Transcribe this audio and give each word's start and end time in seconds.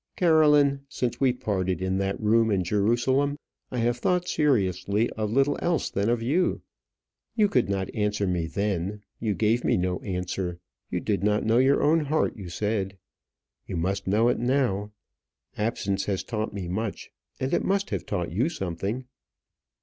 Caroline, 0.15 0.79
since 0.89 1.21
we 1.21 1.31
parted 1.31 1.79
in 1.79 1.99
that 1.99 2.19
room 2.19 2.49
in 2.49 2.63
Jerusalem, 2.63 3.37
I 3.69 3.77
have 3.77 3.99
thought 3.99 4.27
seriously 4.27 5.11
of 5.11 5.29
little 5.31 5.59
else 5.61 5.91
than 5.91 6.09
of 6.09 6.23
you. 6.23 6.63
You 7.35 7.47
could 7.47 7.69
not 7.69 7.93
answer 7.93 8.25
me 8.25 8.47
then; 8.47 9.03
you 9.19 9.35
gave 9.35 9.63
me 9.63 9.77
no 9.77 9.99
answer; 9.99 10.59
you 10.89 11.01
did 11.01 11.23
not 11.23 11.45
know 11.45 11.59
your 11.59 11.83
own 11.83 11.99
heart, 12.05 12.35
you 12.35 12.49
said. 12.49 12.97
You 13.67 13.77
must 13.77 14.07
know 14.07 14.27
it 14.29 14.39
now. 14.39 14.91
Absence 15.55 16.05
has 16.05 16.23
taught 16.23 16.51
me 16.51 16.67
much, 16.67 17.11
and 17.39 17.53
it 17.53 17.63
must 17.63 17.91
have 17.91 18.07
taught 18.07 18.31
you 18.31 18.49
something." 18.49 19.05